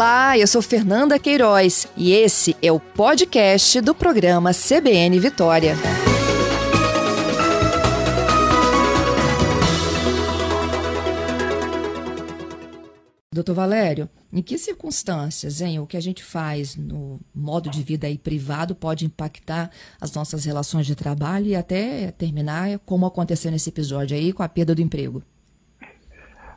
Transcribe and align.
Olá, 0.00 0.38
eu 0.38 0.46
sou 0.46 0.62
Fernanda 0.62 1.18
Queiroz 1.18 1.86
e 1.94 2.12
esse 2.12 2.56
é 2.62 2.72
o 2.72 2.80
podcast 2.80 3.82
do 3.82 3.94
programa 3.94 4.50
CBN 4.54 5.20
Vitória. 5.20 5.76
Doutor 13.30 13.52
Valério, 13.52 14.08
em 14.32 14.40
que 14.40 14.56
circunstâncias, 14.56 15.60
hein, 15.60 15.78
o 15.80 15.86
que 15.86 15.98
a 15.98 16.00
gente 16.00 16.24
faz 16.24 16.76
no 16.76 17.20
modo 17.34 17.68
de 17.68 17.82
vida 17.82 18.06
aí 18.06 18.16
privado 18.16 18.74
pode 18.74 19.04
impactar 19.04 19.70
as 20.00 20.10
nossas 20.12 20.46
relações 20.46 20.86
de 20.86 20.94
trabalho 20.94 21.48
e 21.48 21.54
até 21.54 22.10
terminar 22.12 22.78
como 22.86 23.04
aconteceu 23.04 23.50
nesse 23.50 23.68
episódio 23.68 24.16
aí 24.16 24.32
com 24.32 24.42
a 24.42 24.48
perda 24.48 24.74
do 24.74 24.80
emprego? 24.80 25.22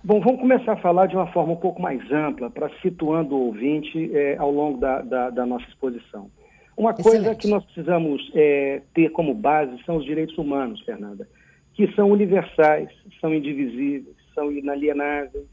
Bom, 0.05 0.19
vamos 0.19 0.41
começar 0.41 0.73
a 0.73 0.77
falar 0.81 1.05
de 1.05 1.15
uma 1.15 1.27
forma 1.27 1.53
um 1.53 1.57
pouco 1.57 1.81
mais 1.81 2.11
ampla, 2.11 2.49
para 2.49 2.69
situando 2.81 3.35
o 3.35 3.45
ouvinte 3.45 4.13
é, 4.13 4.35
ao 4.35 4.51
longo 4.51 4.77
da, 4.77 5.01
da, 5.01 5.29
da, 5.29 5.45
nossa 5.45 5.65
exposição. 5.69 6.29
Uma 6.75 6.91
Excelente. 6.91 7.23
coisa 7.23 7.35
que 7.35 7.47
nós 7.47 7.63
precisamos 7.63 8.29
é, 8.35 8.81
ter 8.93 9.11
como 9.11 9.33
base 9.33 9.81
são 9.85 9.95
os 9.95 10.03
direitos 10.03 10.37
humanos, 10.37 10.81
Fernanda, 10.81 11.25
que 11.73 11.89
são 11.93 12.11
universais, 12.11 12.89
são 13.21 13.33
indivisíveis, 13.33 14.17
são 14.35 14.51
inalienáveis, 14.51 15.47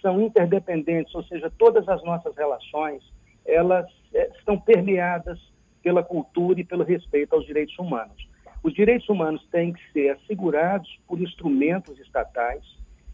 são 0.00 0.22
interdependentes, 0.22 1.12
ou 1.12 1.24
seja, 1.24 1.50
todas 1.58 1.88
as 1.88 2.00
nossas 2.04 2.36
relações, 2.36 3.02
elas 3.44 3.86
é, 4.14 4.30
estão 4.38 4.56
permeadas 4.56 5.36
pela 5.82 6.04
cultura 6.04 6.60
e 6.60 6.64
pelo 6.64 6.84
respeito 6.84 7.34
aos 7.34 7.44
direitos 7.44 7.76
humanos. 7.76 8.28
Os 8.62 8.72
direitos 8.72 9.08
humanos 9.08 9.44
têm 9.50 9.72
que 9.72 9.82
ser 9.92 10.10
assegurados 10.10 10.96
por 11.08 11.20
instrumentos 11.20 11.98
estatais, 11.98 12.62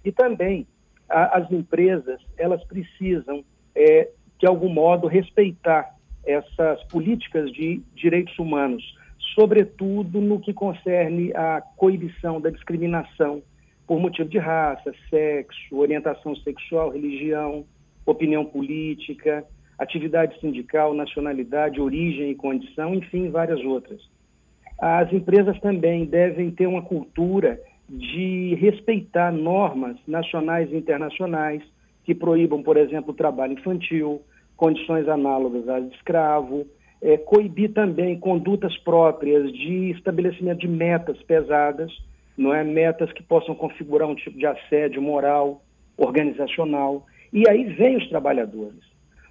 e 0.07 0.13
também 0.13 0.69
a, 1.09 1.39
as 1.39 1.51
empresas, 1.51 2.21
elas 2.37 2.63
precisam, 2.65 3.45
é, 3.75 4.09
de 4.39 4.47
algum 4.47 4.69
modo, 4.69 5.07
respeitar 5.07 5.95
essas 6.25 6.83
políticas 6.85 7.53
de 7.53 7.81
direitos 7.95 8.37
humanos, 8.39 8.83
sobretudo 9.35 10.21
no 10.21 10.41
que 10.41 10.53
concerne 10.53 11.33
a 11.35 11.63
coibição 11.77 12.41
da 12.41 12.51
discriminação 12.51 13.43
por 13.87 14.01
motivo 14.01 14.29
de 14.29 14.39
raça, 14.39 14.93
sexo, 15.09 15.77
orientação 15.77 16.35
sexual, 16.37 16.91
religião, 16.91 17.65
opinião 18.05 18.45
política, 18.45 19.45
atividade 19.79 20.39
sindical, 20.41 20.95
nacionalidade, 20.95 21.81
origem 21.81 22.31
e 22.31 22.35
condição, 22.35 22.95
enfim, 22.95 23.31
várias 23.31 23.61
outras. 23.61 24.01
As 24.79 25.13
empresas 25.13 25.59
também 25.61 26.05
devem 26.05 26.51
ter 26.51 26.67
uma 26.67 26.83
cultura 26.83 27.61
de 27.89 28.55
respeitar 28.57 29.33
normas 29.33 29.97
nacionais 30.07 30.71
e 30.73 30.77
internacionais 30.77 31.63
que 32.05 32.15
proíbam, 32.15 32.63
por 32.63 32.77
exemplo, 32.77 33.11
o 33.11 33.17
trabalho 33.17 33.55
infantil, 33.55 34.23
condições 34.57 35.09
análogas 35.09 35.69
às 35.69 35.89
de 35.89 35.95
escravo, 35.97 36.67
é, 37.03 37.17
coibir 37.17 37.73
também 37.73 38.19
condutas 38.19 38.77
próprias 38.79 39.53
de 39.53 39.91
estabelecimento 39.91 40.61
de 40.61 40.69
metas 40.69 41.21
pesadas, 41.23 41.93
não 42.37 42.53
é 42.55 42.65
metas 42.65 43.13
que 43.13 43.23
possam 43.23 43.55
configurar 43.55 44.09
um 44.09 44.15
tipo 44.15 44.39
de 44.39 44.47
assédio 44.47 45.01
moral, 45.01 45.63
organizacional. 45.97 47.07
E 47.33 47.49
aí 47.49 47.65
vem 47.65 47.97
os 47.97 48.09
trabalhadores. 48.09 48.81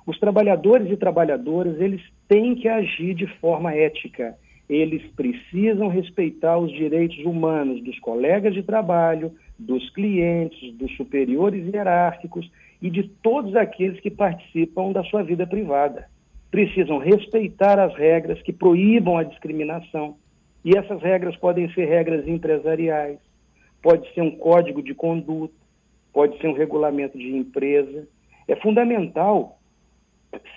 Os 0.05 0.19
trabalhadores 0.19 0.91
e 0.91 0.97
trabalhadoras, 0.97 1.79
eles 1.79 2.01
têm 2.27 2.55
que 2.55 2.67
agir 2.67 3.15
de 3.15 3.27
forma 3.39 3.73
ética 3.73 4.35
eles 4.67 5.03
precisam 5.15 5.87
respeitar 5.87 6.57
os 6.57 6.71
direitos 6.71 7.23
humanos 7.23 7.83
dos 7.83 7.99
colegas 7.99 8.53
de 8.53 8.63
trabalho, 8.63 9.31
dos 9.57 9.89
clientes, 9.91 10.73
dos 10.73 10.95
superiores 10.95 11.71
hierárquicos 11.73 12.49
e 12.81 12.89
de 12.89 13.03
todos 13.03 13.55
aqueles 13.55 13.99
que 13.99 14.09
participam 14.09 14.91
da 14.91 15.03
sua 15.03 15.23
vida 15.23 15.45
privada. 15.45 16.09
Precisam 16.49 16.97
respeitar 16.97 17.79
as 17.79 17.95
regras 17.95 18.41
que 18.41 18.51
proíbam 18.51 19.17
a 19.17 19.23
discriminação. 19.23 20.17
E 20.63 20.75
essas 20.75 21.01
regras 21.01 21.35
podem 21.35 21.71
ser 21.73 21.85
regras 21.85 22.27
empresariais, 22.27 23.19
pode 23.83 24.11
ser 24.13 24.21
um 24.21 24.31
código 24.31 24.81
de 24.81 24.95
conduta, 24.95 25.53
pode 26.11 26.39
ser 26.39 26.47
um 26.47 26.53
regulamento 26.53 27.17
de 27.17 27.35
empresa. 27.35 28.07
É 28.47 28.55
fundamental 28.55 29.59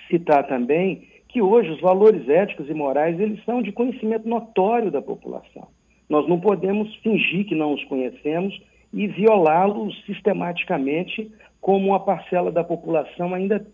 citar 0.09 0.47
também 0.47 1.07
que 1.29 1.41
hoje 1.41 1.69
os 1.69 1.79
valores 1.79 2.27
éticos 2.27 2.69
e 2.69 2.73
morais 2.73 3.19
eles 3.19 3.43
são 3.45 3.61
de 3.61 3.71
conhecimento 3.71 4.27
notório 4.27 4.91
da 4.91 5.01
população. 5.01 5.67
Nós 6.09 6.27
não 6.27 6.39
podemos 6.39 6.93
fingir 6.97 7.45
que 7.45 7.55
não 7.55 7.73
os 7.73 7.83
conhecemos 7.85 8.59
e 8.91 9.07
violá-los 9.07 10.03
sistematicamente, 10.05 11.31
como 11.61 11.89
uma 11.89 11.99
parcela 11.99 12.51
da 12.51 12.63
população 12.63 13.33
ainda 13.33 13.65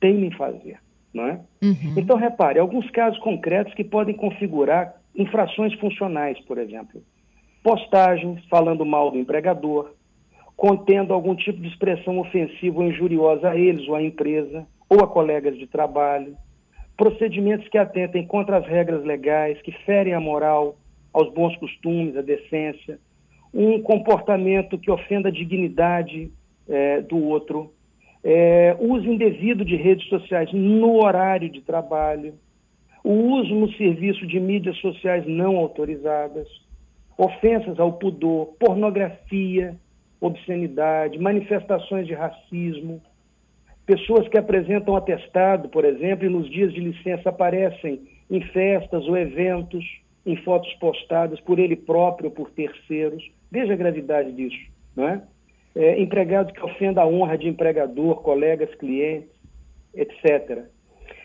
tem 0.00 0.24
em 0.24 0.30
fazer. 0.32 0.78
Não 1.14 1.28
é? 1.28 1.40
Uhum. 1.62 1.94
Então, 1.96 2.16
repare, 2.16 2.58
alguns 2.58 2.90
casos 2.90 3.18
concretos 3.20 3.72
que 3.74 3.84
podem 3.84 4.16
configurar 4.16 4.96
infrações 5.14 5.72
funcionais, 5.74 6.40
por 6.40 6.58
exemplo. 6.58 7.00
Postagens 7.62 8.44
falando 8.46 8.84
mal 8.84 9.12
do 9.12 9.18
empregador, 9.18 9.92
contendo 10.56 11.14
algum 11.14 11.36
tipo 11.36 11.60
de 11.60 11.68
expressão 11.68 12.18
ofensiva 12.18 12.80
ou 12.80 12.88
injuriosa 12.88 13.50
a 13.50 13.56
eles 13.56 13.86
ou 13.86 13.94
à 13.94 14.02
empresa, 14.02 14.66
ou 14.88 15.04
a 15.04 15.06
colegas 15.06 15.56
de 15.56 15.68
trabalho, 15.68 16.36
procedimentos 16.96 17.68
que 17.68 17.78
atentem 17.78 18.26
contra 18.26 18.58
as 18.58 18.66
regras 18.66 19.04
legais, 19.04 19.60
que 19.62 19.72
ferem 19.84 20.14
a 20.14 20.20
moral, 20.20 20.76
aos 21.12 21.32
bons 21.32 21.56
costumes, 21.56 22.16
a 22.16 22.22
decência, 22.22 22.98
um 23.52 23.80
comportamento 23.80 24.76
que 24.78 24.90
ofenda 24.90 25.28
a 25.28 25.32
dignidade 25.32 26.30
é, 26.68 27.00
do 27.02 27.16
outro, 27.16 27.72
é, 28.22 28.76
uso 28.80 29.06
indevido 29.06 29.64
de 29.64 29.76
redes 29.76 30.08
sociais 30.08 30.52
no 30.52 31.04
horário 31.04 31.48
de 31.48 31.60
trabalho, 31.60 32.34
o 33.04 33.12
uso 33.12 33.54
no 33.54 33.70
serviço 33.74 34.26
de 34.26 34.40
mídias 34.40 34.76
sociais 34.78 35.24
não 35.26 35.56
autorizadas, 35.56 36.48
ofensas 37.18 37.78
ao 37.78 37.92
pudor, 37.92 38.46
pornografia, 38.58 39.76
obscenidade, 40.20 41.18
manifestações 41.18 42.06
de 42.06 42.14
racismo, 42.14 43.00
Pessoas 43.86 44.26
que 44.28 44.38
apresentam 44.38 44.96
atestado, 44.96 45.68
por 45.68 45.84
exemplo, 45.84 46.24
e 46.24 46.30
nos 46.30 46.50
dias 46.50 46.72
de 46.72 46.80
licença 46.80 47.28
aparecem 47.28 48.00
em 48.30 48.40
festas 48.40 49.06
ou 49.06 49.16
eventos, 49.16 49.84
em 50.24 50.36
fotos 50.36 50.72
postadas 50.74 51.38
por 51.40 51.58
ele 51.58 51.76
próprio 51.76 52.30
ou 52.30 52.34
por 52.34 52.50
terceiros. 52.50 53.22
Veja 53.50 53.74
a 53.74 53.76
gravidade 53.76 54.32
disso, 54.32 54.70
não 54.96 55.08
é? 55.08 55.22
é 55.76 56.00
empregado 56.00 56.52
que 56.52 56.64
ofenda 56.64 57.02
a 57.02 57.06
honra 57.06 57.36
de 57.36 57.46
empregador, 57.46 58.22
colegas, 58.22 58.74
clientes, 58.76 59.30
etc. 59.94 60.64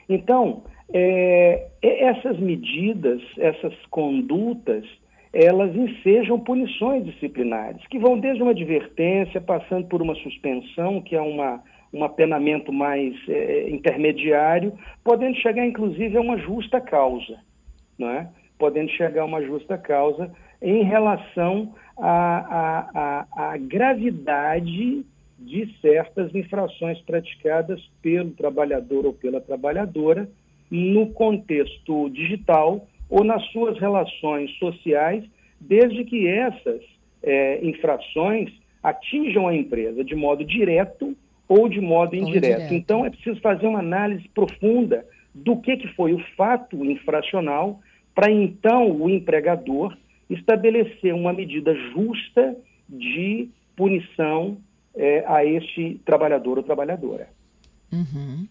Então, 0.10 0.64
é, 0.92 1.68
essas 1.82 2.38
medidas, 2.40 3.22
essas 3.38 3.74
condutas, 3.90 4.84
elas 5.32 5.76
ensejam 5.76 6.40
punições 6.40 7.06
disciplinares, 7.06 7.86
que 7.88 8.00
vão 8.00 8.20
desde 8.20 8.42
uma 8.42 8.52
advertência, 8.52 9.40
passando 9.40 9.88
por 9.88 10.02
uma 10.02 10.16
suspensão, 10.16 11.02
que 11.02 11.16
é 11.16 11.22
uma 11.22 11.62
um 11.94 12.04
apenamento 12.04 12.72
mais 12.72 13.16
é, 13.28 13.70
intermediário, 13.70 14.74
podendo 15.04 15.36
chegar 15.38 15.66
inclusive 15.66 16.18
a 16.18 16.22
uma 16.22 16.38
justa 16.38 16.80
causa, 16.80 17.40
não 17.98 18.10
é? 18.10 18.30
podendo 18.58 18.92
chegar 18.92 19.22
a 19.22 19.26
uma 19.26 19.42
justa 19.42 19.78
causa 19.78 20.32
em 20.62 20.84
relação 20.84 21.74
à, 21.98 23.56
gravidade 23.62 25.06
de 25.40 25.80
certas 25.80 26.36
infrações 26.36 27.00
praticadas 27.02 27.82
pelo 28.02 28.32
trabalhador 28.32 29.06
ou 29.06 29.14
pela 29.14 29.40
trabalhadora 29.40 30.30
no 30.70 31.08
contexto 31.12 32.10
digital 32.10 32.86
ou 33.10 33.24
nas 33.24 33.44
suas 33.52 33.80
relações 33.80 34.52
sociais, 34.60 35.24
desde 35.60 36.04
que 36.04 36.28
essas 36.28 36.82
é, 37.24 37.66
infrações 37.66 38.52
atinjam 38.84 39.48
a 39.48 39.56
empresa 39.56 40.04
de 40.04 40.16
modo 40.16 40.44
direto 40.44 41.16
ou 41.50 41.68
de 41.68 41.82
modo 41.82 42.16
indireto. 42.16 42.46
indireto. 42.46 42.74
Então, 42.76 43.04
é 43.04 43.10
preciso 43.10 43.42
fazer 43.42 43.66
uma 43.66 43.80
análise 43.80 44.30
profunda 44.30 45.04
do 45.34 45.58
que, 45.58 45.76
que 45.78 45.88
foi 45.96 46.14
o 46.14 46.24
fato 46.38 46.86
infracional 46.86 47.82
para 48.14 48.32
então 48.32 48.92
o 48.92 49.10
empregador 49.10 49.98
estabelecer 50.30 51.14
uma 51.14 51.34
medida 51.34 51.74
justa 51.92 52.56
de 52.88 53.50
punição 53.76 54.58
é, 54.96 55.24
a 55.26 55.44
este 55.44 56.00
trabalhador 56.06 56.58
ou 56.58 56.64
trabalhadora. 56.64 57.30
Uhum. 57.92 58.48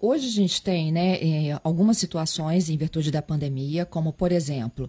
Hoje 0.00 0.26
a 0.26 0.30
gente 0.30 0.62
tem 0.62 0.92
né, 0.92 1.18
algumas 1.64 1.96
situações 1.96 2.68
em 2.68 2.76
virtude 2.76 3.10
da 3.10 3.22
pandemia, 3.22 3.86
como, 3.86 4.12
por 4.12 4.30
exemplo, 4.30 4.88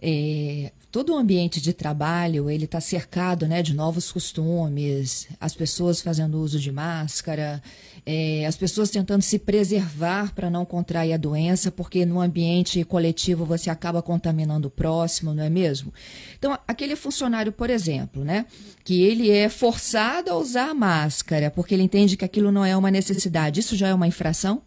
é, 0.00 0.72
todo 0.90 1.12
o 1.12 1.16
ambiente 1.16 1.60
de 1.60 1.72
trabalho 1.72 2.48
ele 2.48 2.64
está 2.64 2.80
cercado 2.80 3.46
né, 3.46 3.62
de 3.62 3.74
novos 3.74 4.10
costumes, 4.10 5.28
as 5.40 5.54
pessoas 5.54 6.00
fazendo 6.00 6.40
uso 6.40 6.58
de 6.58 6.72
máscara, 6.72 7.62
é, 8.06 8.46
as 8.46 8.56
pessoas 8.56 8.90
tentando 8.90 9.22
se 9.22 9.38
preservar 9.38 10.34
para 10.34 10.48
não 10.48 10.64
contrair 10.64 11.12
a 11.12 11.16
doença, 11.16 11.70
porque 11.70 12.06
no 12.06 12.20
ambiente 12.20 12.82
coletivo 12.84 13.44
você 13.44 13.70
acaba 13.70 14.00
contaminando 14.00 14.68
o 14.68 14.70
próximo, 14.70 15.34
não 15.34 15.42
é 15.42 15.50
mesmo? 15.50 15.92
Então, 16.38 16.58
aquele 16.66 16.96
funcionário, 16.96 17.52
por 17.52 17.68
exemplo, 17.68 18.24
né, 18.24 18.46
que 18.84 19.02
ele 19.02 19.30
é 19.30 19.48
forçado 19.48 20.30
a 20.30 20.36
usar 20.36 20.70
a 20.70 20.74
máscara 20.74 21.50
porque 21.50 21.74
ele 21.74 21.82
entende 21.82 22.16
que 22.16 22.24
aquilo 22.24 22.50
não 22.50 22.64
é 22.64 22.76
uma 22.76 22.90
necessidade, 22.90 23.60
isso 23.60 23.76
já 23.76 23.88
é 23.88 23.94
uma 23.94 24.06
infração? 24.06 24.62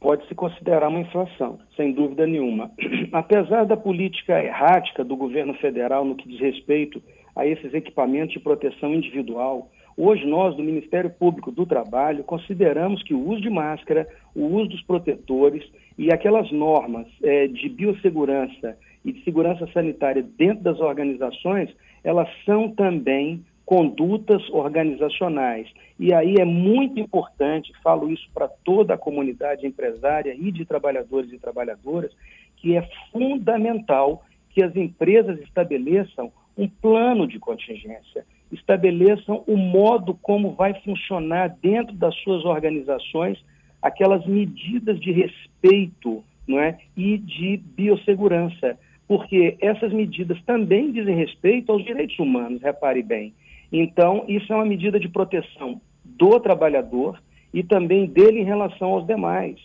Pode 0.00 0.26
se 0.28 0.34
considerar 0.34 0.88
uma 0.88 1.00
inflação, 1.00 1.58
sem 1.76 1.92
dúvida 1.92 2.26
nenhuma. 2.26 2.70
Apesar 3.12 3.64
da 3.64 3.76
política 3.76 4.42
errática 4.42 5.04
do 5.04 5.16
governo 5.16 5.54
federal 5.54 6.04
no 6.04 6.14
que 6.14 6.28
diz 6.28 6.40
respeito 6.40 7.02
a 7.34 7.46
esses 7.46 7.72
equipamentos 7.74 8.32
de 8.32 8.40
proteção 8.40 8.94
individual, 8.94 9.70
hoje 9.96 10.24
nós, 10.26 10.56
do 10.56 10.62
Ministério 10.62 11.10
Público 11.10 11.50
do 11.50 11.66
Trabalho, 11.66 12.24
consideramos 12.24 13.02
que 13.02 13.14
o 13.14 13.28
uso 13.28 13.40
de 13.40 13.50
máscara, 13.50 14.08
o 14.34 14.46
uso 14.46 14.70
dos 14.70 14.82
protetores 14.82 15.64
e 15.96 16.12
aquelas 16.12 16.50
normas 16.52 17.06
é, 17.22 17.48
de 17.48 17.68
biossegurança 17.68 18.76
e 19.04 19.12
de 19.12 19.24
segurança 19.24 19.66
sanitária 19.72 20.22
dentro 20.36 20.62
das 20.62 20.78
organizações, 20.80 21.70
elas 22.04 22.28
são 22.44 22.70
também 22.70 23.44
condutas 23.68 24.42
organizacionais. 24.48 25.68
E 26.00 26.14
aí 26.14 26.36
é 26.40 26.44
muito 26.46 26.98
importante, 26.98 27.70
falo 27.84 28.10
isso 28.10 28.26
para 28.32 28.48
toda 28.48 28.94
a 28.94 28.98
comunidade 28.98 29.66
empresária 29.66 30.34
e 30.34 30.50
de 30.50 30.64
trabalhadores 30.64 31.30
e 31.34 31.38
trabalhadoras, 31.38 32.10
que 32.56 32.78
é 32.78 32.88
fundamental 33.12 34.24
que 34.48 34.62
as 34.62 34.74
empresas 34.74 35.38
estabeleçam 35.40 36.32
um 36.56 36.66
plano 36.66 37.26
de 37.26 37.38
contingência, 37.38 38.24
estabeleçam 38.50 39.44
o 39.46 39.58
modo 39.58 40.14
como 40.14 40.52
vai 40.52 40.72
funcionar 40.80 41.54
dentro 41.60 41.94
das 41.94 42.14
suas 42.22 42.46
organizações 42.46 43.38
aquelas 43.82 44.24
medidas 44.24 44.98
de 44.98 45.12
respeito 45.12 46.24
não 46.46 46.58
é? 46.58 46.78
e 46.96 47.18
de 47.18 47.58
biossegurança, 47.76 48.78
porque 49.06 49.58
essas 49.60 49.92
medidas 49.92 50.42
também 50.46 50.90
dizem 50.90 51.14
respeito 51.14 51.70
aos 51.70 51.84
direitos 51.84 52.18
humanos, 52.18 52.62
repare 52.62 53.02
bem. 53.02 53.34
Então, 53.72 54.24
isso 54.28 54.52
é 54.52 54.56
uma 54.56 54.64
medida 54.64 54.98
de 54.98 55.08
proteção 55.08 55.80
do 56.04 56.40
trabalhador 56.40 57.20
e 57.52 57.62
também 57.62 58.06
dele 58.06 58.40
em 58.40 58.44
relação 58.44 58.94
aos 58.94 59.06
demais. 59.06 59.56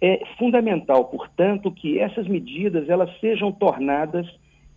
É 0.00 0.22
fundamental, 0.38 1.04
portanto, 1.06 1.70
que 1.70 1.98
essas 1.98 2.26
medidas 2.26 2.88
elas 2.88 3.10
sejam 3.20 3.50
tornadas, 3.52 4.26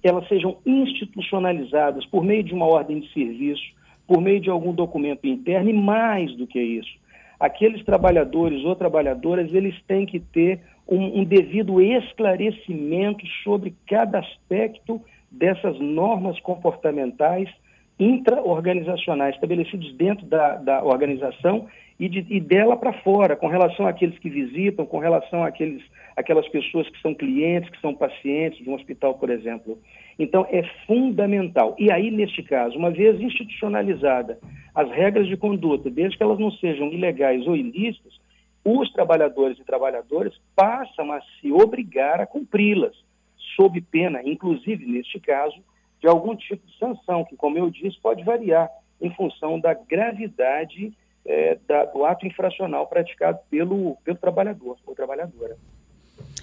elas 0.04 0.28
sejam 0.28 0.58
institucionalizadas 0.66 2.06
por 2.06 2.24
meio 2.24 2.44
de 2.44 2.54
uma 2.54 2.66
ordem 2.66 3.00
de 3.00 3.12
serviço, 3.12 3.64
por 4.08 4.22
meio 4.22 4.40
de 4.40 4.50
algum 4.50 4.74
documento 4.74 5.28
interno 5.28 5.70
e 5.70 5.74
mais 5.74 6.34
do 6.36 6.48
que 6.48 6.62
isso. 6.62 6.98
Aqueles 7.40 7.84
trabalhadores 7.84 8.64
ou 8.64 8.76
trabalhadoras, 8.76 9.54
eles 9.54 9.76
têm 9.84 10.06
que 10.06 10.20
ter 10.20 10.62
um, 10.88 11.20
um 11.20 11.24
devido 11.24 11.82
esclarecimento 11.82 13.26
sobre 13.44 13.76
cada 13.86 14.20
aspecto 14.20 15.02
dessas 15.30 15.78
normas 15.80 16.40
comportamentais 16.40 17.50
intra-organizacionais 18.00 19.36
estabelecidos 19.36 19.94
dentro 19.96 20.26
da, 20.26 20.56
da 20.56 20.84
organização 20.84 21.68
e, 22.00 22.08
de, 22.08 22.26
e 22.30 22.40
dela 22.40 22.78
para 22.78 22.94
fora, 22.94 23.36
com 23.36 23.48
relação 23.48 23.88
àqueles 23.88 24.18
que 24.20 24.30
visitam, 24.30 24.86
com 24.86 25.00
relação 25.00 25.44
àqueles, 25.44 25.84
àquelas 26.16 26.48
pessoas 26.50 26.88
que 26.90 27.02
são 27.02 27.14
clientes, 27.14 27.70
que 27.72 27.82
são 27.82 27.94
pacientes 27.94 28.64
de 28.64 28.70
um 28.70 28.76
hospital, 28.76 29.16
por 29.16 29.30
exemplo. 29.30 29.80
Então, 30.20 30.46
é 30.50 30.64
fundamental. 30.86 31.76
E 31.80 31.92
aí, 31.92 32.12
neste 32.12 32.44
caso, 32.44 32.78
uma 32.78 32.92
vez 32.92 33.20
institucionalizada 33.20 34.38
as 34.76 34.90
regras 34.92 35.28
de 35.28 35.36
conduta, 35.36 35.90
desde 35.90 36.18
que 36.18 36.24
elas 36.24 36.40
não 36.40 36.52
sejam 36.52 36.92
ilegais 36.92 37.48
ou 37.48 37.56
ilícitas, 37.56 38.14
os 38.64 38.92
trabalhadores 38.92 39.58
e 39.58 39.64
trabalhadoras 39.64 40.34
passam 40.56 41.12
a 41.12 41.22
se 41.22 41.52
obrigar 41.52 42.22
a 42.22 42.28
cumpri-las, 42.28 42.96
sob 43.56 43.80
pena, 43.82 44.22
inclusive, 44.24 44.86
neste 44.86 45.20
caso, 45.20 45.56
de 46.00 46.08
algum 46.08 46.36
tipo 46.36 46.66
de 46.66 46.78
sanção, 46.78 47.26
que, 47.26 47.36
como 47.36 47.58
eu 47.58 47.70
disse, 47.70 48.00
pode 48.02 48.24
variar 48.24 48.70
em 49.02 49.14
função 49.14 49.60
da 49.60 49.74
gravidade 49.74 50.94
é, 51.26 51.58
da, 51.68 51.86
do 51.86 52.06
ato 52.06 52.26
infracional 52.26 52.88
praticado 52.88 53.40
pelo, 53.50 53.98
pelo 54.04 54.18
trabalhador 54.18 54.78
ou 54.86 54.96
trabalhadora. 54.96 55.58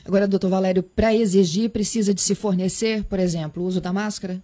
Agora, 0.07 0.29
doutor 0.29 0.51
Valério, 0.51 0.83
para 0.83 1.15
exigir, 1.15 1.71
precisa 1.71 2.13
de 2.13 2.21
se 2.21 2.35
fornecer, 2.35 3.05
por 3.05 3.19
exemplo, 3.19 3.63
o 3.63 3.67
uso 3.67 3.81
da 3.81 3.93
máscara? 3.93 4.37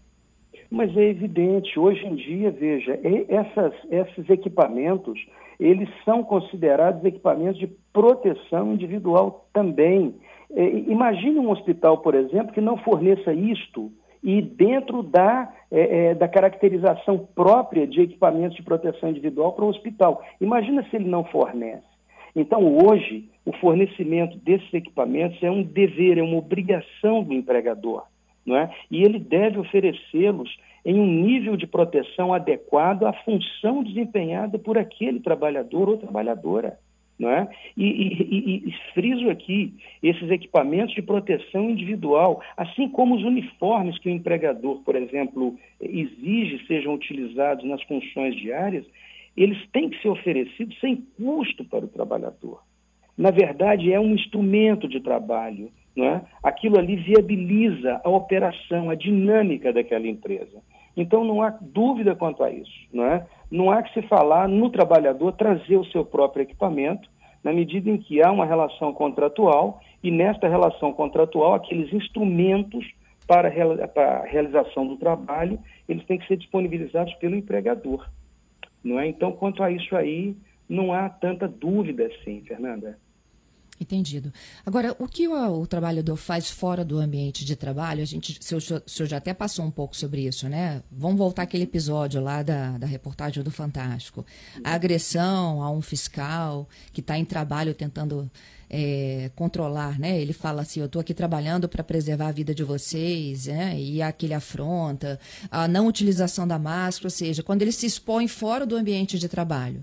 Mas 0.70 0.96
é 0.96 1.02
evidente, 1.02 1.78
hoje 1.78 2.06
em 2.06 2.14
dia, 2.14 2.50
veja, 2.50 2.98
essas, 3.28 3.74
esses 3.90 4.30
equipamentos, 4.30 5.20
eles 5.58 5.88
são 6.04 6.22
considerados 6.22 7.04
equipamentos 7.04 7.58
de 7.58 7.66
proteção 7.92 8.72
individual 8.72 9.46
também. 9.52 10.14
É, 10.52 10.64
imagine 10.64 11.38
um 11.38 11.50
hospital, 11.50 11.98
por 11.98 12.14
exemplo, 12.14 12.52
que 12.52 12.60
não 12.60 12.78
forneça 12.78 13.34
isto 13.34 13.92
e 14.22 14.42
dentro 14.42 15.02
da, 15.02 15.52
é, 15.70 16.10
é, 16.10 16.14
da 16.14 16.28
caracterização 16.28 17.26
própria 17.34 17.86
de 17.86 18.02
equipamentos 18.02 18.56
de 18.56 18.62
proteção 18.62 19.08
individual 19.08 19.52
para 19.52 19.64
o 19.64 19.68
hospital. 19.68 20.22
Imagina 20.40 20.84
se 20.90 20.96
ele 20.96 21.08
não 21.08 21.24
fornece. 21.24 21.88
Então, 22.34 22.76
hoje, 22.76 23.28
o 23.44 23.52
fornecimento 23.54 24.36
desses 24.38 24.72
equipamentos 24.72 25.42
é 25.42 25.50
um 25.50 25.62
dever, 25.62 26.18
é 26.18 26.22
uma 26.22 26.38
obrigação 26.38 27.22
do 27.22 27.32
empregador. 27.32 28.04
Não 28.44 28.56
é? 28.56 28.70
E 28.90 29.02
ele 29.02 29.18
deve 29.18 29.58
oferecê-los 29.58 30.56
em 30.84 30.98
um 30.98 31.06
nível 31.06 31.56
de 31.56 31.66
proteção 31.66 32.32
adequado 32.32 33.04
à 33.04 33.12
função 33.12 33.82
desempenhada 33.82 34.58
por 34.58 34.78
aquele 34.78 35.20
trabalhador 35.20 35.88
ou 35.88 35.98
trabalhadora. 35.98 36.78
Não 37.20 37.28
é? 37.28 37.46
e, 37.76 37.84
e, 37.84 38.68
e, 38.68 38.74
friso 38.94 39.28
aqui, 39.28 39.74
esses 40.02 40.30
equipamentos 40.30 40.94
de 40.94 41.02
proteção 41.02 41.68
individual, 41.68 42.40
assim 42.56 42.88
como 42.88 43.14
os 43.14 43.22
uniformes 43.22 43.98
que 43.98 44.08
o 44.08 44.12
empregador, 44.12 44.82
por 44.82 44.96
exemplo, 44.96 45.54
exige 45.78 46.66
sejam 46.66 46.94
utilizados 46.94 47.62
nas 47.66 47.82
funções 47.82 48.34
diárias, 48.36 48.86
eles 49.36 49.58
têm 49.70 49.90
que 49.90 50.00
ser 50.00 50.08
oferecidos 50.08 50.80
sem 50.80 51.04
custo 51.18 51.62
para 51.62 51.84
o 51.84 51.88
trabalhador. 51.88 52.62
Na 53.18 53.30
verdade, 53.30 53.92
é 53.92 54.00
um 54.00 54.14
instrumento 54.14 54.88
de 54.88 54.98
trabalho. 55.00 55.70
É? 55.98 56.22
Aquilo 56.42 56.78
ali 56.78 56.96
viabiliza 56.96 58.00
a 58.02 58.08
operação, 58.08 58.88
a 58.88 58.94
dinâmica 58.94 59.70
daquela 59.70 60.06
empresa. 60.06 60.62
Então 60.96 61.24
não 61.24 61.42
há 61.42 61.50
dúvida 61.60 62.14
quanto 62.14 62.42
a 62.42 62.50
isso, 62.50 62.88
não 62.92 63.04
é? 63.04 63.26
Não 63.50 63.70
há 63.70 63.82
que 63.82 63.92
se 63.92 64.06
falar 64.06 64.48
no 64.48 64.70
trabalhador 64.70 65.32
trazer 65.32 65.76
o 65.76 65.84
seu 65.86 66.04
próprio 66.04 66.42
equipamento, 66.42 67.08
na 67.42 67.52
medida 67.52 67.90
em 67.90 67.96
que 67.96 68.22
há 68.22 68.30
uma 68.30 68.44
relação 68.44 68.92
contratual 68.92 69.80
e 70.02 70.10
nesta 70.10 70.46
relação 70.48 70.92
contratual 70.92 71.54
aqueles 71.54 71.92
instrumentos 71.92 72.86
para 73.26 73.48
a 73.48 74.24
realização 74.24 74.86
do 74.86 74.96
trabalho, 74.96 75.58
eles 75.88 76.04
têm 76.04 76.18
que 76.18 76.26
ser 76.26 76.36
disponibilizados 76.36 77.14
pelo 77.14 77.36
empregador, 77.36 78.08
não 78.82 78.98
é? 78.98 79.06
Então, 79.06 79.32
quanto 79.32 79.62
a 79.62 79.70
isso 79.70 79.94
aí, 79.96 80.36
não 80.68 80.92
há 80.92 81.08
tanta 81.08 81.48
dúvida 81.48 82.06
assim, 82.06 82.42
Fernanda. 82.42 82.98
Entendido. 83.80 84.30
Agora, 84.64 84.94
o 84.98 85.08
que 85.08 85.26
o, 85.26 85.62
o, 85.62 85.66
trabalhador 85.66 86.14
faz 86.16 86.50
fora 86.50 86.84
do 86.84 86.98
ambiente 86.98 87.46
de 87.46 87.56
trabalho, 87.56 88.02
a 88.02 88.04
gente, 88.04 88.38
o 88.38 88.44
senhor, 88.44 88.82
o 88.86 88.90
senhor 88.90 89.08
já 89.08 89.16
até 89.16 89.32
passou 89.32 89.64
um 89.64 89.70
pouco 89.70 89.96
sobre 89.96 90.26
isso, 90.26 90.50
né? 90.50 90.82
Vamos 90.92 91.16
voltar 91.16 91.44
aquele 91.44 91.64
episódio 91.64 92.20
lá 92.20 92.42
da, 92.42 92.76
da 92.76 92.86
reportagem 92.86 93.42
do 93.42 93.50
Fantástico. 93.50 94.26
A 94.62 94.74
agressão 94.74 95.62
a 95.62 95.70
um 95.70 95.80
fiscal 95.80 96.68
que 96.92 97.00
está 97.00 97.16
em 97.16 97.24
trabalho 97.24 97.72
tentando 97.72 98.30
é, 98.68 99.30
controlar, 99.34 99.98
né? 99.98 100.20
Ele 100.20 100.34
fala 100.34 100.60
assim, 100.60 100.80
eu 100.80 100.86
estou 100.86 101.00
aqui 101.00 101.14
trabalhando 101.14 101.66
para 101.66 101.82
preservar 101.82 102.28
a 102.28 102.32
vida 102.32 102.54
de 102.54 102.62
vocês, 102.62 103.46
né? 103.46 103.80
E 103.80 104.02
aquele 104.02 104.34
afronta, 104.34 105.18
a 105.50 105.66
não 105.66 105.86
utilização 105.86 106.46
da 106.46 106.58
máscara, 106.58 107.06
ou 107.06 107.10
seja, 107.10 107.42
quando 107.42 107.62
ele 107.62 107.72
se 107.72 107.86
expõe 107.86 108.28
fora 108.28 108.66
do 108.66 108.76
ambiente 108.76 109.18
de 109.18 109.26
trabalho. 109.26 109.82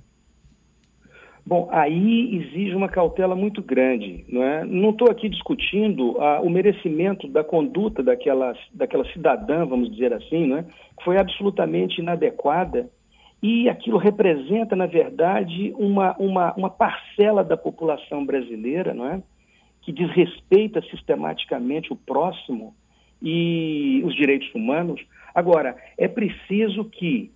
Bom, 1.48 1.70
aí 1.72 2.36
exige 2.36 2.76
uma 2.76 2.90
cautela 2.90 3.34
muito 3.34 3.62
grande. 3.62 4.26
Não 4.28 4.44
é? 4.44 4.66
Não 4.66 4.90
estou 4.90 5.10
aqui 5.10 5.30
discutindo 5.30 6.20
ah, 6.20 6.42
o 6.42 6.50
merecimento 6.50 7.26
da 7.26 7.42
conduta 7.42 8.04
daquela, 8.04 8.54
daquela 8.74 9.06
cidadã, 9.14 9.66
vamos 9.66 9.90
dizer 9.90 10.12
assim, 10.12 10.46
não 10.46 10.58
é? 10.58 10.64
que 10.64 11.06
foi 11.06 11.18
absolutamente 11.18 12.02
inadequada 12.02 12.90
e 13.42 13.70
aquilo 13.70 13.98
representa, 13.98 14.76
na 14.76 14.88
verdade, 14.88 15.74
uma, 15.78 16.18
uma, 16.18 16.54
uma 16.56 16.70
parcela 16.70 17.46
da 17.46 17.56
população 17.56 18.26
brasileira 18.26 18.94
não 18.94 19.08
é? 19.08 19.24
que 19.84 19.94
desrespeita 19.94 20.82
sistematicamente 20.92 21.94
o 21.94 21.96
próximo 21.96 22.76
e 23.22 24.02
os 24.04 24.14
direitos 24.16 24.54
humanos. 24.54 25.00
Agora, 25.34 25.78
é 25.98 26.10
preciso 26.10 26.84
que 26.84 27.32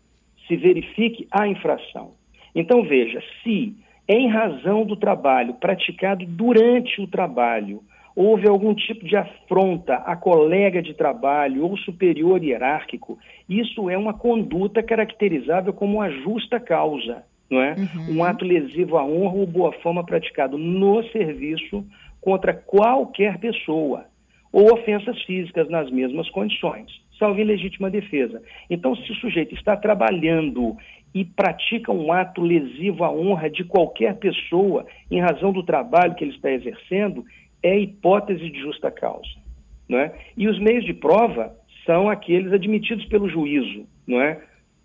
se 0.50 0.58
verifique 0.58 1.30
a 1.32 1.48
infração. 1.48 2.12
Então, 2.54 2.84
veja, 2.84 3.24
se 3.42 3.74
em 4.12 4.28
razão 4.28 4.86
do 4.86 4.96
trabalho 4.96 5.54
praticado 5.54 6.26
durante 6.26 7.02
o 7.02 7.08
trabalho, 7.08 7.82
houve 8.14 8.46
algum 8.46 8.74
tipo 8.74 9.06
de 9.06 9.16
afronta 9.16 9.96
a 9.96 10.18
colega 10.18 10.82
de 10.82 10.94
trabalho 10.94 11.64
ou 11.64 11.78
superior 11.78 12.44
hierárquico, 12.44 13.18
isso 13.48 13.90
é 13.90 13.98
uma 13.98 14.14
conduta 14.14 14.84
caracterizável 14.84 15.72
como 15.72 16.00
uma 16.00 16.10
justa 16.10 16.60
causa, 16.60 17.24
não 17.50 17.62
é? 17.62 17.76
Uhum. 17.76 18.18
Um 18.18 18.24
ato 18.24 18.44
lesivo 18.44 18.98
à 18.98 19.06
honra 19.06 19.36
ou 19.36 19.48
boa 19.48 19.72
fama 19.82 20.06
praticado 20.06 20.58
no 20.58 21.02
serviço 21.10 21.86
contra 22.20 22.54
qualquer 22.54 23.38
pessoa 23.38 24.06
ou 24.52 24.74
ofensas 24.74 25.22
físicas 25.24 25.70
nas 25.70 25.90
mesmas 25.90 26.30
condições, 26.32 26.92
salvo 27.22 27.44
legítima 27.44 27.92
defesa. 27.92 28.42
Então, 28.68 28.96
se 28.96 29.12
o 29.12 29.16
sujeito 29.16 29.54
está 29.54 29.78
trabalhando 29.78 30.76
e 31.14 31.24
pratica 31.24 31.92
um 31.92 32.12
ato 32.12 32.42
lesivo 32.42 33.04
à 33.04 33.12
honra 33.12 33.48
de 33.48 33.64
qualquer 33.64 34.16
pessoa 34.16 34.88
em 35.12 35.22
razão 35.22 35.52
do 35.54 35.62
trabalho 35.62 36.16
que 36.16 36.24
ele 36.24 36.34
está 36.34 36.52
exercendo, 36.52 37.24
é 37.62 37.78
hipótese 37.78 38.50
de 38.50 38.60
justa 38.60 38.90
causa. 38.90 39.30
Não 39.88 40.00
é? 40.00 40.12
E 40.36 40.48
os 40.48 40.58
meios 40.58 40.84
de 40.84 40.96
prova 40.96 41.56
são 41.86 42.10
aqueles 42.10 42.52
admitidos 42.52 43.06
pelo 43.06 43.30
juízo, 43.30 43.86
não 44.08 44.20
é? 44.20 44.42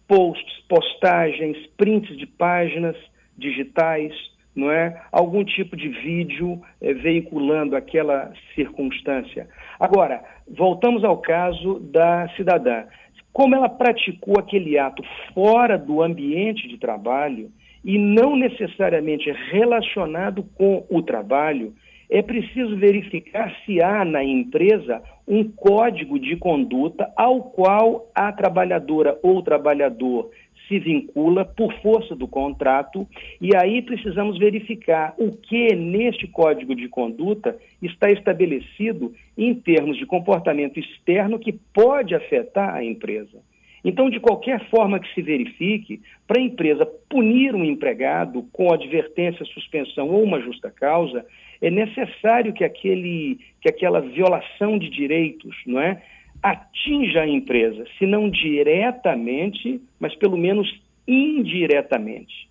Posts, 0.07 0.64
postagens, 0.69 1.57
prints 1.78 2.16
de 2.19 2.26
páginas 2.26 2.97
digitais, 3.38 4.12
não 4.57 4.71
é? 4.71 5.03
Algum 5.13 5.45
tipo 5.45 5.77
de 5.77 5.89
vídeo 5.89 6.61
é, 6.81 6.95
veiculando 6.95 7.77
aquela 7.77 8.33
circunstância. 8.55 9.47
Agora, 9.79 10.25
voltamos 10.49 11.05
ao 11.05 11.19
caso 11.19 11.79
da 11.81 12.27
cidadã. 12.31 12.85
Como 13.33 13.55
ela 13.55 13.69
praticou 13.69 14.39
aquele 14.39 14.79
ato 14.79 15.03
fora 15.35 15.77
do 15.77 16.03
ambiente 16.03 16.67
de 16.67 16.79
trabalho 16.79 17.51
e 17.85 17.99
não 17.99 18.35
necessariamente 18.35 19.31
relacionado 19.51 20.43
com 20.57 20.87
o 20.89 21.03
trabalho, 21.03 21.75
é 22.09 22.23
preciso 22.23 22.77
verificar 22.77 23.55
se 23.65 23.83
há 23.83 24.05
na 24.05 24.25
empresa 24.25 25.03
um 25.29 25.45
código 25.45 26.19
de 26.19 26.37
conduta 26.37 27.13
ao 27.17 27.43
qual 27.51 28.11
a 28.15 28.33
trabalhadora 28.33 29.19
ou 29.23 29.43
trabalhador 29.43 30.31
se 30.68 30.78
vincula 30.78 31.44
por 31.44 31.73
força 31.80 32.14
do 32.14 32.26
contrato, 32.26 33.06
e 33.40 33.54
aí 33.56 33.82
precisamos 33.82 34.38
verificar 34.38 35.14
o 35.18 35.30
que 35.30 35.75
neste 35.75 36.26
código 36.26 36.75
de 36.75 36.88
conduta 36.88 37.56
está 37.80 38.11
estabelecido 38.11 39.14
em 39.37 39.54
termos 39.54 39.96
de 39.96 40.06
comportamento 40.06 40.78
externo 40.78 41.38
que 41.38 41.52
pode 41.52 42.14
afetar 42.14 42.75
a 42.75 42.85
empresa. 42.85 43.38
Então, 43.85 44.11
de 44.11 44.18
qualquer 44.18 44.68
forma 44.68 44.99
que 44.99 45.14
se 45.14 45.23
verifique, 45.23 46.00
para 46.26 46.40
a 46.40 46.44
empresa 46.44 46.85
punir 47.08 47.54
um 47.54 47.64
empregado 47.64 48.42
com 48.52 48.73
advertência, 48.73 49.44
suspensão 49.44 50.08
ou 50.08 50.25
uma 50.25 50.40
justa 50.40 50.68
causa, 50.73 51.25
é 51.62 51.70
necessário 51.70 52.52
que, 52.52 52.64
aquele, 52.64 53.38
que 53.61 53.68
aquela 53.68 54.00
violação 54.00 54.76
de 54.76 54.90
direitos 54.90 55.54
não 55.64 55.80
é, 55.80 56.02
atinja 56.43 57.23
a 57.23 57.28
empresa, 57.28 57.85
se 57.99 58.07
não 58.07 58.31
diretamente, 58.31 59.81
mas 59.99 60.14
pelo 60.16 60.37
menos 60.37 60.69
indiretamente. 61.07 62.49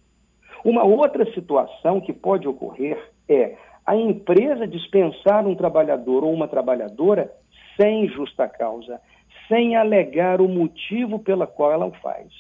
Uma 0.64 0.84
outra 0.84 1.32
situação 1.34 2.02
que 2.02 2.12
pode 2.14 2.48
ocorrer 2.48 2.98
é 3.30 3.56
a 3.86 3.96
empresa 3.96 4.68
dispensar 4.68 5.46
um 5.48 5.56
trabalhador 5.56 6.24
ou 6.24 6.34
uma 6.34 6.48
trabalhadora 6.48 7.32
sem 7.78 8.08
justa 8.08 8.48
causa, 8.48 9.00
sem 9.48 9.76
alegar 9.76 10.42
o 10.42 10.48
motivo 10.48 11.20
pela 11.20 11.46
qual 11.46 11.72
ela 11.72 11.86
o 11.86 11.92
faz. 11.92 12.32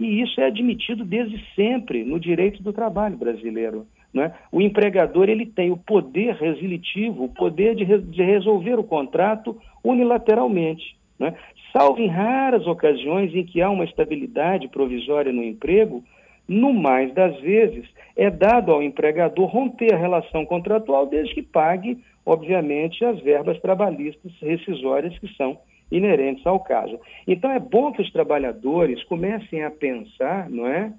E 0.00 0.22
isso 0.22 0.40
é 0.40 0.46
admitido 0.46 1.04
desde 1.04 1.44
sempre 1.54 2.04
no 2.04 2.18
direito 2.18 2.62
do 2.62 2.72
trabalho 2.72 3.16
brasileiro. 3.16 3.86
Né? 4.12 4.32
O 4.50 4.60
empregador 4.60 5.28
ele 5.28 5.46
tem 5.46 5.70
o 5.70 5.76
poder 5.76 6.34
resilitivo, 6.34 7.24
o 7.24 7.28
poder 7.28 7.74
de, 7.74 7.84
re 7.84 7.98
de 7.98 8.22
resolver 8.22 8.78
o 8.78 8.84
contrato 8.84 9.56
unilateralmente. 9.84 10.96
Né? 11.18 11.34
Salvo 11.72 12.00
em 12.00 12.08
raras 12.08 12.66
ocasiões 12.66 13.34
em 13.34 13.44
que 13.44 13.60
há 13.60 13.68
uma 13.68 13.84
estabilidade 13.84 14.68
provisória 14.68 15.32
no 15.32 15.44
emprego, 15.44 16.02
no 16.46 16.72
mais 16.72 17.12
das 17.12 17.38
vezes 17.40 17.86
é 18.16 18.30
dado 18.30 18.72
ao 18.72 18.82
empregador 18.82 19.46
romper 19.46 19.94
a 19.94 19.98
relação 19.98 20.44
contratual 20.46 21.06
desde 21.06 21.34
que 21.34 21.42
pague, 21.42 22.02
obviamente, 22.24 23.04
as 23.04 23.20
verbas 23.20 23.60
trabalhistas 23.60 24.32
rescisórias 24.40 25.16
que 25.18 25.28
são 25.36 25.58
inerentes 25.90 26.46
ao 26.46 26.60
caso. 26.60 26.98
Então 27.26 27.50
é 27.50 27.58
bom 27.58 27.92
que 27.92 28.02
os 28.02 28.10
trabalhadores 28.12 29.02
comecem 29.04 29.62
a 29.62 29.70
pensar, 29.70 30.48
não 30.50 30.66
é? 30.66 30.92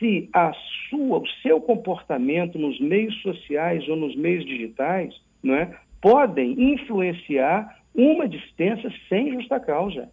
Se 0.00 0.28
a 0.32 0.52
sua, 0.88 1.18
o 1.18 1.28
seu 1.42 1.60
comportamento 1.60 2.58
nos 2.58 2.80
meios 2.80 3.14
sociais 3.22 3.86
ou 3.88 3.94
nos 3.94 4.16
meios 4.16 4.44
digitais, 4.44 5.14
não 5.42 5.54
é, 5.54 5.78
podem 6.00 6.72
influenciar 6.72 7.78
uma 7.94 8.26
dispensa 8.26 8.90
sem 9.08 9.32
justa 9.32 9.60
causa. 9.60 10.10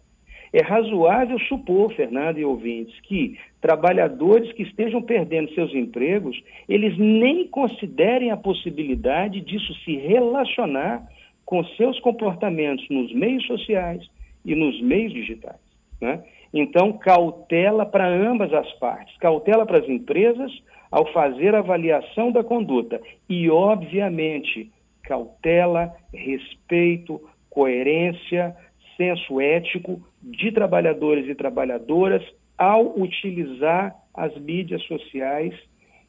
É 0.52 0.62
razoável 0.62 1.38
supor, 1.40 1.92
Fernando 1.94 2.38
e 2.38 2.44
ouvintes, 2.44 2.98
que 3.00 3.38
trabalhadores 3.60 4.52
que 4.52 4.62
estejam 4.62 5.02
perdendo 5.02 5.52
seus 5.54 5.74
empregos, 5.74 6.40
eles 6.68 6.96
nem 6.96 7.46
considerem 7.48 8.30
a 8.30 8.36
possibilidade 8.36 9.40
disso 9.40 9.74
se 9.84 9.96
relacionar 9.96 11.06
com 11.44 11.64
seus 11.64 11.98
comportamentos 12.00 12.86
nos 12.88 13.12
meios 13.14 13.46
sociais 13.46 14.06
e 14.44 14.54
nos 14.54 14.80
meios 14.80 15.12
digitais. 15.12 15.60
Né? 16.00 16.22
Então, 16.60 16.92
cautela 16.92 17.86
para 17.86 18.08
ambas 18.08 18.52
as 18.52 18.68
partes, 18.80 19.16
cautela 19.18 19.64
para 19.64 19.78
as 19.78 19.88
empresas 19.88 20.50
ao 20.90 21.06
fazer 21.12 21.54
avaliação 21.54 22.32
da 22.32 22.42
conduta 22.42 23.00
e, 23.28 23.48
obviamente, 23.48 24.68
cautela, 25.04 25.94
respeito, 26.12 27.20
coerência, 27.48 28.56
senso 28.96 29.40
ético 29.40 30.02
de 30.20 30.50
trabalhadores 30.50 31.28
e 31.28 31.34
trabalhadoras 31.36 32.24
ao 32.56 32.98
utilizar 32.98 33.94
as 34.12 34.36
mídias 34.36 34.82
sociais 34.82 35.54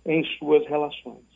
em 0.03 0.23
suas 0.39 0.65
relações. 0.65 1.28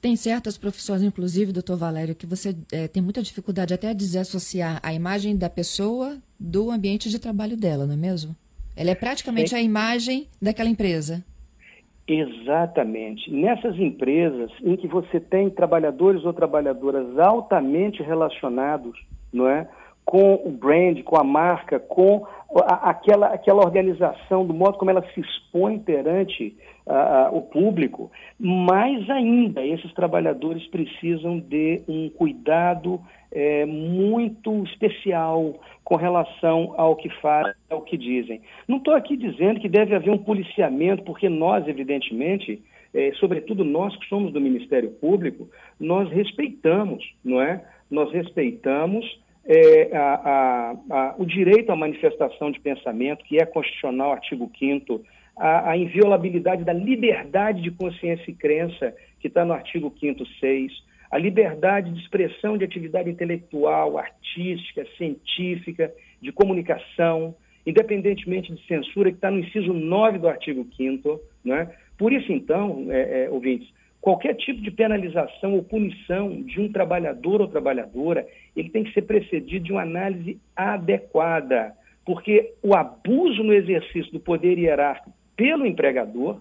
Tem 0.00 0.14
certas 0.14 0.56
profissões, 0.56 1.02
inclusive, 1.02 1.52
doutor 1.52 1.76
Valério, 1.76 2.14
que 2.14 2.26
você 2.26 2.56
é, 2.72 2.86
tem 2.86 3.02
muita 3.02 3.20
dificuldade 3.20 3.74
até 3.74 3.88
de 3.88 3.98
desassociar 3.98 4.78
a 4.82 4.94
imagem 4.94 5.36
da 5.36 5.50
pessoa 5.50 6.18
do 6.38 6.70
ambiente 6.70 7.10
de 7.10 7.18
trabalho 7.18 7.56
dela, 7.56 7.84
não 7.84 7.94
é 7.94 7.96
mesmo? 7.96 8.34
Ela 8.76 8.90
é 8.90 8.94
praticamente 8.94 9.56
é. 9.56 9.58
a 9.58 9.60
imagem 9.60 10.28
daquela 10.40 10.68
empresa. 10.68 11.24
Exatamente. 12.06 13.30
Nessas 13.30 13.76
empresas 13.76 14.50
em 14.62 14.76
que 14.76 14.86
você 14.86 15.18
tem 15.18 15.50
trabalhadores 15.50 16.24
ou 16.24 16.32
trabalhadoras 16.32 17.18
altamente 17.18 18.00
relacionados, 18.02 18.96
não 19.32 19.48
é, 19.48 19.68
com 20.04 20.40
o 20.42 20.50
brand, 20.50 21.02
com 21.02 21.18
a 21.18 21.24
marca, 21.24 21.78
com 21.78 22.24
a, 22.64 22.90
aquela, 22.90 23.26
aquela 23.26 23.62
organização, 23.62 24.46
do 24.46 24.54
modo 24.54 24.78
como 24.78 24.90
ela 24.90 25.04
se 25.12 25.20
expõe 25.20 25.78
perante 25.78 26.56
o 27.32 27.42
público, 27.42 28.10
mais 28.38 29.08
ainda 29.10 29.64
esses 29.64 29.92
trabalhadores 29.92 30.66
precisam 30.68 31.38
de 31.38 31.82
um 31.86 32.08
cuidado 32.08 33.00
é, 33.30 33.66
muito 33.66 34.64
especial 34.64 35.60
com 35.84 35.96
relação 35.96 36.74
ao 36.76 36.96
que 36.96 37.08
fazem, 37.20 37.52
ao 37.68 37.82
que 37.82 37.96
dizem. 37.96 38.40
Não 38.66 38.78
estou 38.78 38.94
aqui 38.94 39.16
dizendo 39.16 39.60
que 39.60 39.68
deve 39.68 39.94
haver 39.94 40.10
um 40.10 40.18
policiamento, 40.18 41.02
porque 41.02 41.28
nós, 41.28 41.66
evidentemente, 41.68 42.62
é, 42.94 43.12
sobretudo 43.14 43.64
nós 43.64 43.94
que 43.96 44.08
somos 44.08 44.32
do 44.32 44.40
Ministério 44.40 44.90
Público, 44.90 45.48
nós 45.78 46.10
respeitamos, 46.10 47.04
não 47.24 47.40
é? 47.40 47.62
Nós 47.90 48.10
respeitamos 48.12 49.04
é, 49.46 49.96
a, 49.96 50.14
a, 50.14 50.70
a, 50.90 51.14
o 51.18 51.24
direito 51.24 51.70
à 51.70 51.76
manifestação 51.76 52.50
de 52.50 52.60
pensamento, 52.60 53.24
que 53.24 53.38
é 53.38 53.46
constitucional, 53.46 54.12
artigo 54.12 54.50
5 54.58 55.02
a, 55.38 55.70
a 55.70 55.76
inviolabilidade 55.76 56.64
da 56.64 56.72
liberdade 56.72 57.62
de 57.62 57.70
consciência 57.70 58.30
e 58.30 58.34
crença, 58.34 58.94
que 59.20 59.28
está 59.28 59.44
no 59.44 59.52
artigo 59.52 59.94
5 59.98 60.26
6 60.40 60.88
a 61.10 61.16
liberdade 61.16 61.90
de 61.92 62.00
expressão 62.00 62.58
de 62.58 62.64
atividade 62.64 63.08
intelectual, 63.08 63.96
artística, 63.96 64.86
científica, 64.96 65.92
de 66.20 66.30
comunicação, 66.32 67.34
independentemente 67.66 68.52
de 68.54 68.66
censura, 68.66 69.10
que 69.10 69.16
está 69.16 69.30
no 69.30 69.38
inciso 69.38 69.72
9 69.72 70.18
do 70.18 70.28
artigo 70.28 70.66
5 70.76 71.20
né? 71.44 71.70
Por 71.96 72.12
isso, 72.12 72.30
então, 72.32 72.86
é, 72.90 73.24
é, 73.24 73.30
ouvintes, 73.30 73.68
qualquer 74.00 74.34
tipo 74.34 74.60
de 74.60 74.70
penalização 74.70 75.54
ou 75.54 75.62
punição 75.62 76.42
de 76.42 76.60
um 76.60 76.70
trabalhador 76.70 77.40
ou 77.40 77.48
trabalhadora, 77.48 78.26
ele 78.54 78.70
tem 78.70 78.84
que 78.84 78.92
ser 78.92 79.02
precedido 79.02 79.64
de 79.64 79.72
uma 79.72 79.82
análise 79.82 80.38
adequada, 80.54 81.72
porque 82.04 82.52
o 82.62 82.74
abuso 82.74 83.42
no 83.42 83.52
exercício 83.52 84.12
do 84.12 84.20
poder 84.20 84.58
hierárquico 84.58 85.17
pelo 85.38 85.64
empregador 85.64 86.40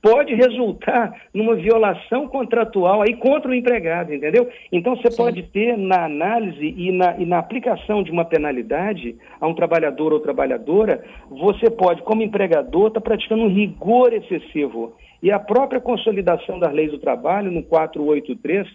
pode 0.00 0.34
resultar 0.34 1.12
numa 1.34 1.56
violação 1.56 2.28
contratual 2.28 3.02
aí 3.02 3.16
contra 3.16 3.50
o 3.50 3.54
empregado, 3.54 4.14
entendeu? 4.14 4.48
Então 4.70 4.94
você 4.94 5.10
Sim. 5.10 5.16
pode 5.16 5.42
ter 5.44 5.76
na 5.76 6.04
análise 6.04 6.74
e 6.76 6.92
na, 6.92 7.16
e 7.18 7.26
na 7.26 7.38
aplicação 7.38 8.02
de 8.02 8.10
uma 8.10 8.24
penalidade 8.24 9.16
a 9.40 9.46
um 9.48 9.54
trabalhador 9.54 10.12
ou 10.12 10.20
trabalhadora, 10.20 11.04
você 11.28 11.68
pode, 11.70 12.02
como 12.02 12.22
empregador, 12.22 12.88
estar 12.88 13.00
tá 13.00 13.04
praticando 13.04 13.42
um 13.42 13.52
rigor 13.52 14.12
excessivo. 14.12 14.94
E 15.20 15.32
a 15.32 15.38
própria 15.38 15.80
consolidação 15.80 16.60
das 16.60 16.72
leis 16.72 16.92
do 16.92 16.98
trabalho, 16.98 17.50
no 17.50 17.64
483, 17.64 18.68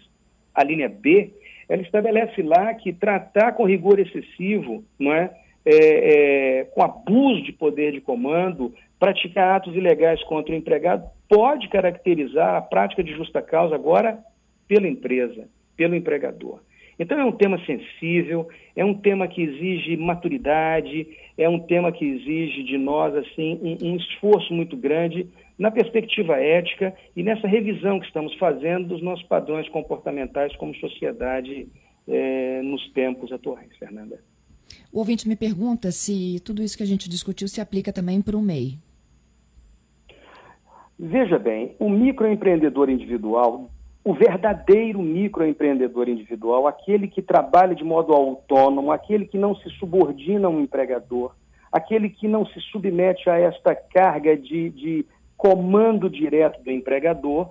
a 0.54 0.62
linha 0.62 0.90
B, 0.90 1.32
ela 1.68 1.80
estabelece 1.80 2.42
lá 2.42 2.74
que 2.74 2.92
tratar 2.92 3.52
com 3.52 3.64
rigor 3.64 3.98
excessivo, 3.98 4.84
não 4.98 5.12
é? 5.12 5.30
É, 5.66 6.58
é, 6.60 6.64
com 6.64 6.82
abuso 6.82 7.40
de 7.42 7.50
poder 7.50 7.92
de 7.92 8.00
comando, 8.02 8.74
praticar 8.98 9.56
atos 9.56 9.74
ilegais 9.74 10.22
contra 10.24 10.52
o 10.52 10.56
empregado, 10.56 11.08
pode 11.28 11.68
caracterizar 11.68 12.54
a 12.54 12.62
prática 12.62 13.02
de 13.02 13.12
justa 13.14 13.42
causa 13.42 13.74
agora 13.74 14.18
pela 14.68 14.88
empresa, 14.88 15.48
pelo 15.76 15.94
empregador. 15.94 16.60
Então 16.98 17.18
é 17.18 17.24
um 17.24 17.32
tema 17.32 17.58
sensível, 17.66 18.48
é 18.76 18.84
um 18.84 18.94
tema 18.94 19.26
que 19.26 19.42
exige 19.42 19.96
maturidade, 19.96 21.08
é 21.36 21.48
um 21.48 21.58
tema 21.58 21.90
que 21.90 22.04
exige 22.04 22.62
de 22.62 22.78
nós 22.78 23.14
assim 23.16 23.58
um, 23.62 23.90
um 23.90 23.96
esforço 23.96 24.52
muito 24.54 24.76
grande 24.76 25.28
na 25.58 25.70
perspectiva 25.70 26.36
ética 26.36 26.94
e 27.16 27.22
nessa 27.22 27.46
revisão 27.46 27.98
que 27.98 28.06
estamos 28.06 28.34
fazendo 28.34 28.88
dos 28.88 29.02
nossos 29.02 29.24
padrões 29.26 29.68
comportamentais 29.68 30.54
como 30.56 30.74
sociedade 30.76 31.68
é, 32.06 32.60
nos 32.62 32.92
tempos 32.92 33.32
atuais, 33.32 33.76
Fernanda. 33.78 34.18
O 34.92 34.98
ouvinte 34.98 35.28
me 35.28 35.36
pergunta 35.36 35.90
se 35.90 36.40
tudo 36.44 36.62
isso 36.62 36.76
que 36.76 36.82
a 36.82 36.86
gente 36.86 37.08
discutiu 37.08 37.48
se 37.48 37.60
aplica 37.60 37.92
também 37.92 38.22
para 38.22 38.36
o 38.36 38.42
MEI. 38.42 38.78
Veja 40.98 41.38
bem, 41.38 41.74
o 41.78 41.90
microempreendedor 41.90 42.88
individual, 42.88 43.68
o 44.04 44.14
verdadeiro 44.14 45.02
microempreendedor 45.02 46.08
individual, 46.08 46.68
aquele 46.68 47.08
que 47.08 47.20
trabalha 47.20 47.74
de 47.74 47.82
modo 47.82 48.12
autônomo, 48.12 48.92
aquele 48.92 49.26
que 49.26 49.36
não 49.36 49.56
se 49.56 49.68
subordina 49.70 50.46
a 50.46 50.50
um 50.50 50.60
empregador, 50.60 51.34
aquele 51.72 52.08
que 52.08 52.28
não 52.28 52.46
se 52.46 52.60
submete 52.60 53.28
a 53.28 53.36
esta 53.38 53.74
carga 53.74 54.36
de, 54.36 54.70
de 54.70 55.06
comando 55.36 56.08
direto 56.08 56.62
do 56.62 56.70
empregador, 56.70 57.50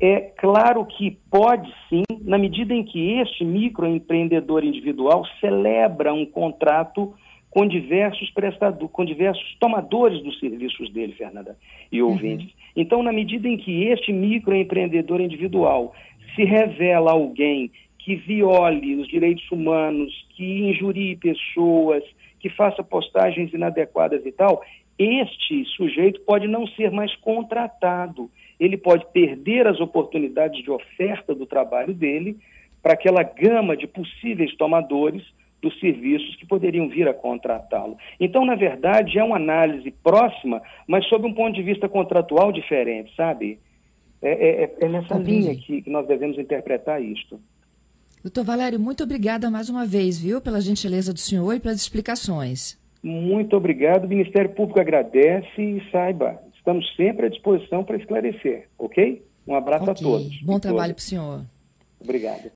é 0.00 0.20
claro 0.20 0.84
que 0.84 1.18
pode 1.30 1.72
sim, 1.88 2.02
na 2.22 2.36
medida 2.36 2.74
em 2.74 2.82
que 2.82 3.18
este 3.20 3.44
microempreendedor 3.44 4.64
individual 4.64 5.24
celebra 5.40 6.12
um 6.12 6.26
contrato 6.26 7.14
com 7.50 7.66
diversos 7.66 8.28
prestadores, 8.30 8.90
com 8.90 9.04
diversos 9.04 9.56
tomadores 9.60 10.20
dos 10.22 10.38
serviços 10.40 10.90
dele, 10.92 11.12
Fernanda, 11.12 11.56
e 11.92 12.02
uhum. 12.02 12.10
ouvintes. 12.10 12.46
Uhum. 12.46 12.52
Então, 12.76 13.02
na 13.02 13.12
medida 13.12 13.48
em 13.48 13.56
que 13.56 13.84
este 13.84 14.12
microempreendedor 14.12 15.20
individual 15.20 15.94
se 16.34 16.42
revela 16.42 17.12
alguém 17.12 17.70
que 18.00 18.16
viole 18.16 18.96
os 18.96 19.06
direitos 19.06 19.48
humanos, 19.50 20.12
que 20.36 20.68
injurie 20.68 21.16
pessoas, 21.16 22.02
que 22.40 22.50
faça 22.50 22.82
postagens 22.82 23.54
inadequadas 23.54 24.26
e 24.26 24.32
tal, 24.32 24.62
este 24.98 25.64
sujeito 25.76 26.20
pode 26.22 26.46
não 26.46 26.66
ser 26.66 26.90
mais 26.90 27.14
contratado. 27.16 28.30
Ele 28.58 28.76
pode 28.76 29.06
perder 29.12 29.66
as 29.66 29.80
oportunidades 29.80 30.62
de 30.62 30.70
oferta 30.70 31.34
do 31.34 31.46
trabalho 31.46 31.92
dele 31.92 32.36
para 32.82 32.92
aquela 32.92 33.22
gama 33.22 33.76
de 33.76 33.86
possíveis 33.86 34.54
tomadores 34.56 35.22
dos 35.64 35.78
serviços 35.80 36.36
que 36.36 36.46
poderiam 36.46 36.88
vir 36.88 37.08
a 37.08 37.14
contratá-lo. 37.14 37.96
Então, 38.20 38.44
na 38.44 38.54
verdade, 38.54 39.18
é 39.18 39.24
uma 39.24 39.36
análise 39.36 39.90
próxima, 39.90 40.60
mas 40.86 41.06
sob 41.06 41.26
um 41.26 41.32
ponto 41.32 41.54
de 41.54 41.62
vista 41.62 41.88
contratual 41.88 42.52
diferente, 42.52 43.14
sabe? 43.16 43.58
É, 44.20 44.30
é, 44.30 44.64
é, 44.64 44.74
é 44.82 44.88
nessa 44.88 45.16
linha 45.16 45.54
que, 45.56 45.82
que 45.82 45.90
nós 45.90 46.06
devemos 46.06 46.38
interpretar 46.38 47.02
isto. 47.02 47.40
Doutor 48.22 48.44
Valério, 48.44 48.80
muito 48.80 49.02
obrigada 49.02 49.50
mais 49.50 49.68
uma 49.68 49.84
vez, 49.84 50.18
viu, 50.18 50.40
pela 50.40 50.60
gentileza 50.60 51.12
do 51.12 51.18
senhor 51.18 51.54
e 51.54 51.60
pelas 51.60 51.80
explicações. 51.80 52.78
Muito 53.02 53.54
obrigado. 53.54 54.04
O 54.04 54.08
Ministério 54.08 54.48
Público 54.50 54.80
agradece 54.80 55.60
e 55.60 55.82
saiba, 55.90 56.40
estamos 56.64 56.96
sempre 56.96 57.26
à 57.26 57.28
disposição 57.28 57.84
para 57.84 57.98
esclarecer, 57.98 58.68
ok? 58.78 59.22
Um 59.46 59.54
abraço 59.54 59.90
okay. 59.90 59.92
a 59.92 60.10
todos. 60.10 60.42
Bom 60.42 60.58
trabalho 60.58 60.94
para 60.94 61.00
o 61.00 61.04
senhor. 61.04 61.44
Obrigado. 62.00 62.50